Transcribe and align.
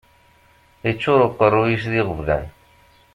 Iččuṛ 0.89 1.19
uqeṛṛuy-is 1.27 1.83
d 1.91 1.93
iɣeblan. 1.99 2.45